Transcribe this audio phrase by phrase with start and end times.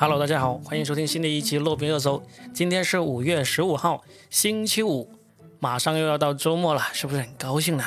[0.00, 2.22] Hello，大家好，欢迎收听新的一期洛宾热搜。
[2.54, 5.10] 今天是五月十五号，星期五，
[5.58, 7.82] 马上又要到周末了，是不是很高兴呢？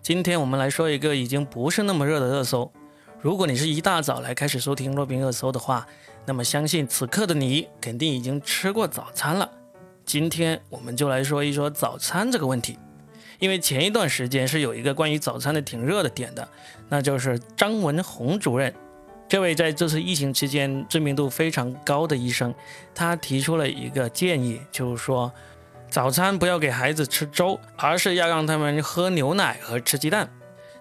[0.00, 2.70] 今天我们来说一个已经不是那么热的热搜。
[3.20, 5.84] 如果你是一大早来开始收听洛宾热搜的话，
[6.24, 9.50] 那么相信此刻的你肯定已经吃过早餐了。
[10.06, 12.78] 今天我们就来说一说早餐这个问题，
[13.40, 16.48] 因为前一段时间是有一个关于早餐的挺热的点的，
[16.88, 18.72] 那就是张文宏主任。
[19.32, 22.54] 这位在这次疫情期间知名度非常高的医生，
[22.94, 25.32] 他提出了一个建议，就是说
[25.88, 30.28] 早餐不要给孩子吃粥，而是要让他们喝牛奶和吃鸡蛋。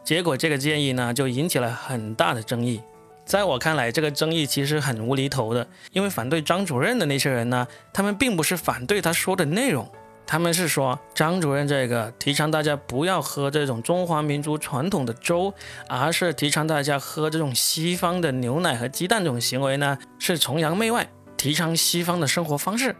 [0.03, 2.81] 结果这个建议呢，就引起了很大的争议。
[3.23, 9.89] 在我看来，这个争议其实很无厘头的，因为反对张主任的那些人呢，他们并不是反对他说的内容。
[10.31, 15.53] 他们是说，张主任这个提倡大家不要喝这种中华民族传统的粥，
[15.89, 22.95] 而是提倡大家喝这种西方的牛奶和鸡蛋这种行为呢，是崇洋媚外，提倡西方的生活方式。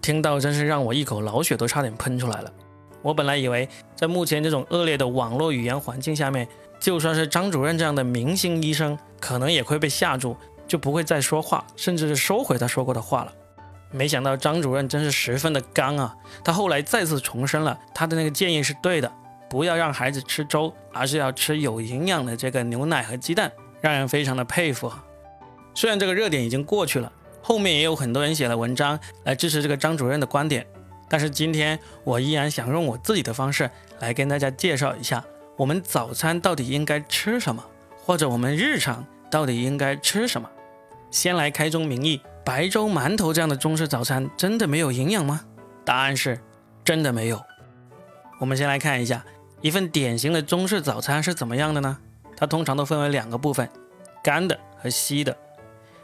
[0.00, 2.52] 听到真是让我一口老血都差点喷出来了。
[3.02, 6.46] 我本来以为，在目前这种恶劣的网络语言环境下面，
[6.78, 10.36] 就算是张主任这样的明星医生，可能也会被吓住，
[10.68, 13.32] 就不会再说话，甚至是收回他说过的话了。
[13.92, 16.16] 没想到张主任真是十分的刚啊！
[16.42, 19.12] 他后来再次重申了他的那个建议是对的，
[19.48, 24.90] 不要让孩子吃粥，而是要吃有营养的这个牛奶和鸡蛋，让人非常的佩服。
[25.74, 30.66] 虽然这个热点已经过去了，后面也有很多人写了文章来支持这个张主任的观点，
[31.08, 33.70] 但是今天我依然想用我自己的方式
[34.00, 35.22] 来跟大家介绍一下，
[35.56, 37.62] 我们早餐到底应该吃什么，
[38.04, 40.48] 或者我们日常到底应该吃什么。
[41.12, 42.20] 先来开宗明义。
[42.44, 45.42] 白粥、馒头这样的中式早餐真的没有营养吗？
[45.84, 46.40] 答案是，
[46.82, 47.40] 真的没有。
[48.40, 49.24] 我们先来看一下
[49.60, 51.98] 一份典型的中式早餐是怎么样的呢？
[52.36, 53.68] 它通常都分为两个部分，
[54.24, 55.36] 干的和稀的。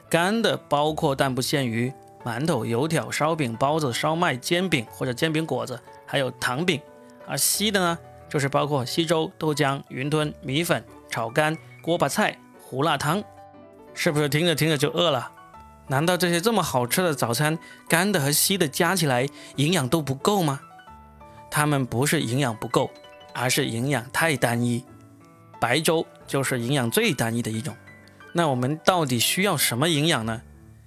[0.08, 1.92] 干的包括但不限于
[2.24, 6.78] 馒头、油条、烧饼、包子、烧麦、煎饼或者煎饼果子，还有糖饼；
[7.26, 13.24] 而稀的呢，就是包括稀粥、豆浆、云吞、米粉、炒肝、锅巴菜、胡辣汤。
[14.00, 15.28] 是不是听着听着就饿了？
[15.88, 19.26] 难道这些这么好吃的早餐，干的和稀的加起来
[19.56, 20.60] 营养都不够吗？
[21.50, 22.92] 它们不是营养不够，
[23.34, 24.84] 而是营养太单一。
[25.60, 27.74] 白粥就是营养最单一的一种。
[28.32, 30.42] 那我们到底需要什么营养呢？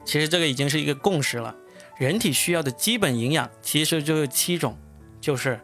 [0.05, 1.53] 其实这个已经是一个共识了。
[1.97, 4.77] 人体需要的基本营养其实就有七种，
[5.19, 5.59] 就是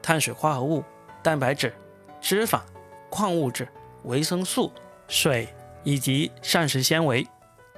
[0.00, 0.84] 碳水化合物、
[1.20, 1.74] 蛋白质、
[2.20, 2.60] 脂肪、
[3.10, 3.66] 矿物质、
[4.04, 4.70] 维生素、
[5.08, 5.48] 水
[5.86, 7.24] 以及膳食纤维。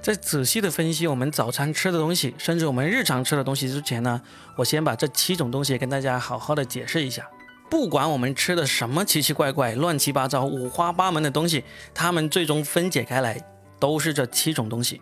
[0.01, 4.19] 在仔细的分析我们早餐吃的东西，甚至我们日常吃的东西之前呢，
[4.57, 7.29] 我先把这七种东西跟大家好好的解释一下。
[7.69, 13.39] 不管我们吃的什么奇奇怪怪、乱七八糟、五花八门的东西，它们最终分解开来
[13.79, 15.01] 都是这七种东西。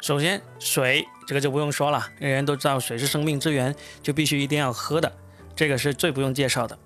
[0.00, 3.72] 首先，水，这个就不用说了，人人都知道水是生命之源，
[4.02, 5.12] 就必须一定要喝的，
[5.54, 6.76] 这个是最不用介绍的。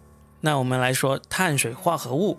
[0.40, 2.36] 那我们来说碳水化合物，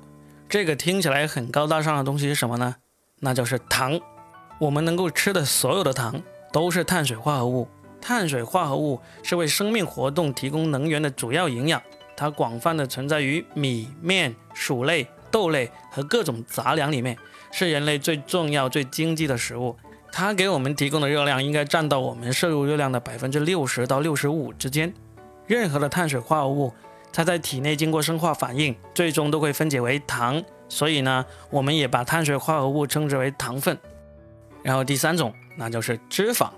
[0.48, 2.76] 这个听起来很高大上的东西是什么呢？
[3.20, 4.00] 那就是糖。
[4.60, 6.22] 我们能够吃的所有的糖
[6.52, 7.68] 都是碳水化合物。
[8.00, 11.82] 碳水化合物是为生命活动提供能源的主要营养，
[12.16, 17.18] 它广泛的存在于米面、薯类、豆类和各种杂粮里面，
[17.52, 19.76] 是人类最重要、最经济的食物。
[20.12, 24.94] 它给我们提供的热量应该占到我们摄入热量的百分之六十到六十五之间。
[25.48, 26.72] 任何的碳水化合物，
[27.12, 30.42] 它在体内经过生化反应，最终都会分解为糖。
[30.76, 33.78] 所以呢，我们也把碳水化合物称之为糖分。
[34.62, 36.50] 然后第三种，那就是脂肪。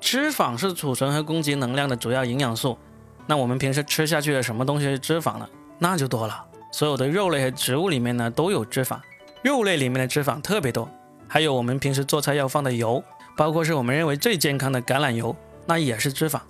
[0.00, 2.78] 脂肪是储存和供给能量的主要营养素。
[3.26, 5.46] 那我们平时吃下去的什么东西是脂肪呢？
[5.78, 6.42] 那就多了。
[6.72, 8.98] 所有的肉类和植物里面呢都有脂肪，
[9.42, 10.88] 肉类里面的脂肪特别多。
[11.28, 13.04] 还有我们平时做菜要放的油，
[13.36, 16.40] 包括是我们认为最健康的橄榄油，那也是脂肪。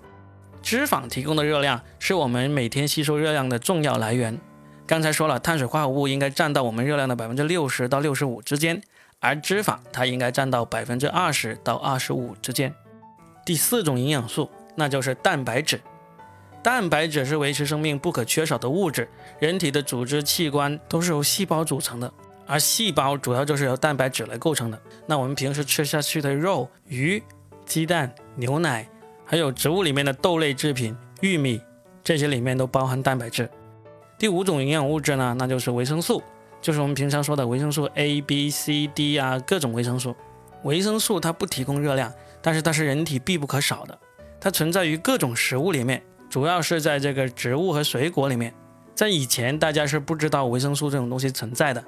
[0.62, 4.38] 脂肪提供的热量是我们每天吸收热量的重要来源。
[4.86, 8.82] 刚才说了，碳水化合物应该占到我们热量的百分之六十到六十五之间。
[9.20, 12.74] 而脂肪它应该占到百分之二十到二十五之间。
[13.46, 15.80] 第四种营养素，那就是蛋白质。
[16.62, 19.08] 蛋白质是维持生命不可缺少的物质。
[19.38, 22.12] 人体的组织器官都是由细胞组成的，
[22.46, 24.78] 而细胞主要就是由蛋白质来构成的。
[25.06, 27.22] 那我们平时吃下去的肉、鱼、
[27.64, 28.86] 鸡蛋、牛奶，
[29.24, 31.62] 还有植物里面的豆类制品、玉米，
[32.02, 33.48] 这些里面都包含蛋白质。
[34.24, 36.22] 第五种营养物质呢，那就是维生素。
[36.62, 40.16] 就是我们平常说的维生素 A、B、C、D 啊，各种维生素。
[40.62, 42.10] 维生素它不提供热量，
[42.40, 43.98] 但是它是人体必不可少的。
[44.40, 48.54] 它存在于各种食物里面，主要是在这个植物和水果里面。
[48.94, 51.84] 在以前，大家是不知道维生素这种东西存在的。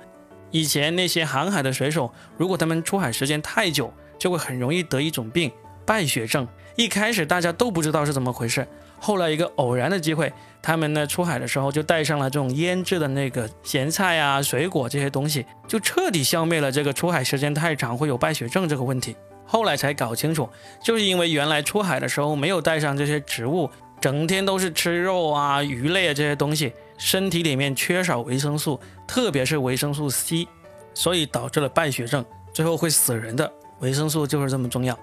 [0.50, 5.50] 以前那些航海的水手，如果他们出海时间太久，就会很容易得一种病——
[5.87, 6.47] 败血症。
[6.75, 8.67] 一开始大家都不知道是怎么回事，
[9.00, 10.31] 后来一个偶然的机会，
[10.61, 19.17] 他们呢出海的时候就带上了这种腌制的那个咸菜啊、水果这些东西，就彻底消灭了这个出海时间太长会有败血症这个问题。
[19.47, 20.47] 后来才搞清楚，
[20.83, 30.47] 就是因为原来出海的时候没有带上这些植物，整天都是吃肉啊、鱼类啊这些东西，身体里面缺少维生素，特别是维生素 C，
[30.93, 32.23] 所以导致了败血症。
[32.53, 34.99] 最后会死人的维生素就是这么重要。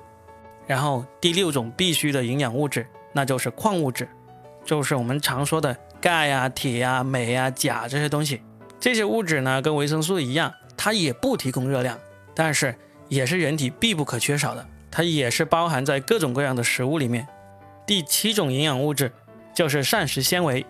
[0.66, 4.08] 然后第六种必须的营养物质，那就是矿物质，
[4.64, 8.42] 就是我们常说的钙啊、铁啊、镁啊、钾这些东西。
[8.80, 11.98] 这些物质呢，跟维生素一样，它也不提供热量，
[12.36, 12.76] 但是
[13.08, 14.66] 也是人体必不可缺少的。
[14.92, 17.28] 它也是包含在各种各样的食物里面。
[17.88, 19.12] 第七种营养物质
[19.54, 20.66] 就是膳食纤维。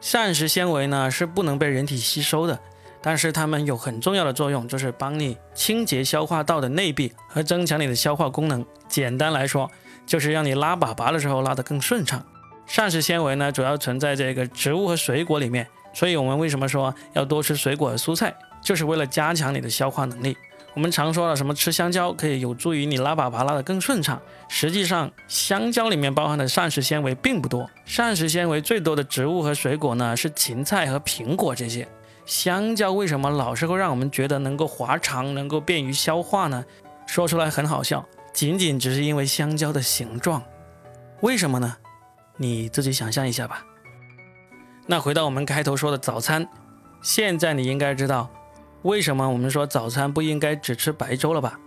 [0.00, 2.58] 膳食纤维呢是不能被人体吸收的。
[3.02, 8.64] 但是它们有很重要的作用，就是帮你清洁消化道的内壁和增强你的消化功能。
[8.88, 9.70] 简单来说，
[10.06, 12.24] 就是让你拉粑粑的时候拉得更顺畅。
[12.66, 20.36] 膳食纤维呢，主要存在这个植物和水果里面，所以我们为什么说要多吃水果和蔬菜，就是为了加强你的消化能力。
[20.72, 31.88] 我们常说了什么吃香蕉可以有助于你拉粑粑拉得更顺畅，实际上香蕉里面包含的膳食纤维并不多，膳食纤维最多的植物和水果呢是芹菜和苹果这些。
[32.30, 36.64] 香蕉为什么老是会让我们觉得能够滑肠，能够便于消化呢？
[37.04, 40.40] 说出来很好笑，仅仅只是因为香蕉的形状。
[41.22, 41.76] 为什么呢？
[42.36, 43.66] 你自己想象一下吧。
[44.86, 46.48] 那回到我们开头说的早餐，
[47.02, 48.30] 现在你应该知道
[48.82, 51.58] 为什么我们说早餐不应该只吃白粥了吧？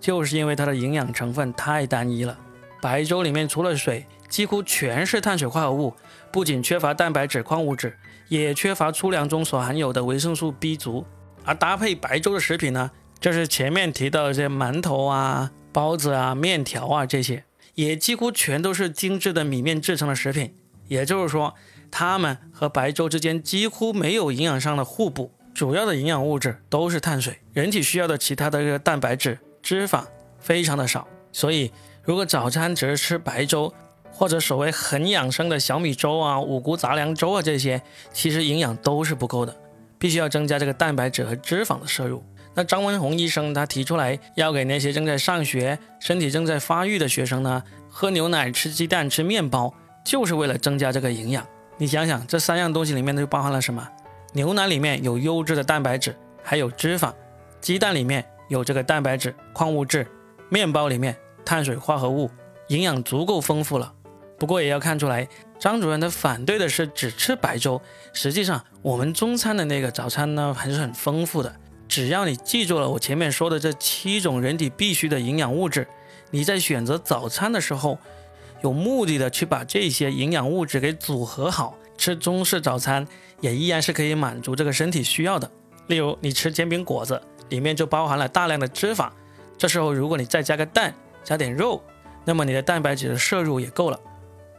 [0.00, 2.38] 就是因为它的营养成分太单一了。
[2.80, 5.94] 白粥里面除了水，几乎全是碳水化合物，
[6.32, 7.94] 不仅缺乏蛋白质、矿物质。
[8.28, 11.04] 也缺乏粗粮中所含有的维生素 B 族，
[11.44, 12.90] 而搭配白粥的食品呢，
[13.20, 17.44] 就是前面提到的这些馒头啊、包子啊、面条啊这些，
[17.74, 20.54] 也几乎全都是精致的米面制成的食品。
[20.88, 21.54] 也就是说，
[21.90, 30.04] 它们和白粥之间几乎没有营养上的互补，主要的营养物质都是碳水，人体需要的其他的这个蛋白质、脂肪
[30.38, 31.08] 非常的少。
[31.32, 31.72] 所以，
[32.04, 33.74] 如果早餐只是吃白粥，
[34.18, 37.82] 或者所谓很养生的小米粥啊、五谷杂粮粥啊，这些
[38.14, 39.54] 其实营养都是不够的，
[39.98, 42.24] 必须要增加这个蛋白质和脂肪的摄入。
[42.54, 51.46] 那张文宏医生他提出来，要给那些正在上学、身体正在发育的学生呢，喝牛奶、吃鸡蛋、吃面包，就是为了增加这个营养。
[51.76, 53.86] 你想想，这三样东西里面都包含了什么？
[54.32, 57.12] 牛奶里面有优质的蛋白质，还有脂肪；
[57.60, 60.06] 鸡蛋里面有这个蛋白质、矿物质；
[60.48, 61.14] 面包里面
[61.44, 62.30] 碳水化合物，
[62.68, 63.92] 营养足够丰富了。
[64.38, 65.26] 不过也要看出来，
[65.58, 67.80] 张主任他反对的是只吃白粥。
[68.12, 71.54] 实际上，我们中餐的那个早餐呢还是很丰富的。
[71.88, 75.86] 只要你记住了我前面说的这七种人体必需的营养物质，
[76.30, 77.98] 你在选择早餐的时候，
[78.62, 83.06] 有目的的去把这些营养物质给组合好，吃中式早餐
[83.40, 85.50] 也依然是可以满足这个身体需要的。
[85.86, 89.08] 例如，你吃煎饼果子，里面就包含了大量的脂肪，
[89.56, 90.92] 这时候如果你再加个蛋，
[91.22, 91.80] 加点肉，
[92.24, 93.98] 那么你的蛋白质的摄入也够了。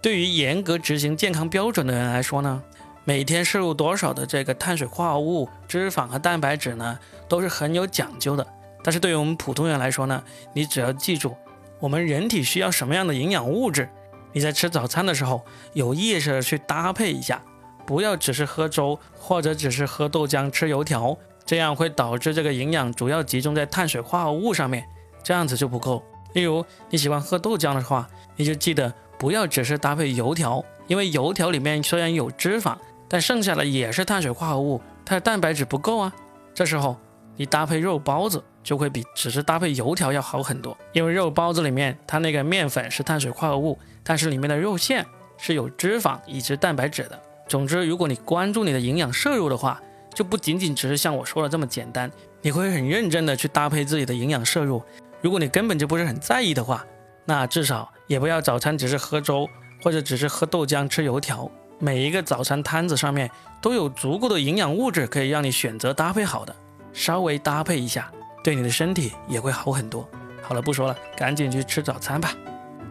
[0.07, 2.63] 对于严格执行健康标准的人来说呢，
[3.03, 8.47] 每天摄入多少的这个碳水化合物、脂肪和蛋白质呢，都是很有讲究的。
[8.81, 10.23] 但是对于我们普通人来说呢，
[10.53, 11.35] 你只要记住，
[11.81, 13.89] 我们人体需要什么样的营养物质，
[14.31, 17.41] 你在吃早餐的时候有意识的去搭配一下，
[17.85, 24.87] 不要只是喝粥或者只是喝豆浆、吃油条，这样会导致这个营养主要集中在碳水化合物上面，
[25.21, 26.01] 这样子就不够。
[26.31, 28.93] 例如你喜欢喝豆浆的话，你就记得。
[29.17, 32.75] 不要只是搭配油条，因为油条里面虽然有脂肪，
[33.07, 36.13] 但剩下的也是碳水化合物，它的蛋白质不够啊。
[36.53, 36.97] 这时候
[37.35, 45.05] 你搭配肉包子就会比只是搭配油条要好很多，因为肉包子里面它那个面粉是碳水化合物，但是里面的肉馅
[45.37, 47.19] 是有脂肪以及蛋白质的。
[47.47, 49.81] 总之，如果你关注你的营养摄入的话，
[50.13, 54.81] 就不仅仅只是像我说的这么简单，你会很认真的去搭配自己的营养摄入。
[55.21, 56.85] 如果你根本就不是很在意的话，
[57.23, 59.47] 那至少也不要早餐只是喝粥，
[59.83, 61.49] 或者只是喝豆浆、吃油条。
[61.79, 63.29] 每一个早餐摊子上面
[63.61, 66.55] 都有足够的营养物质，可以让你选择搭配好的，
[66.91, 68.11] 稍微搭配一下，
[68.43, 70.09] 对你的身体也会好很多。
[70.41, 72.33] 好了，不说了，赶紧去吃早餐吧。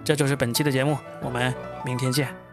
[0.05, 1.53] 这就是本期的节目，我们
[1.85, 2.46] 明天见。